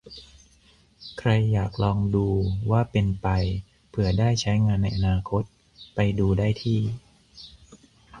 [1.19, 2.27] ใครอยากลองดู
[2.71, 3.27] ว่าเป็นไป
[3.89, 5.43] เผื่อได้ใช้งานในอนาคต
[5.95, 6.79] ไปดูได้ที่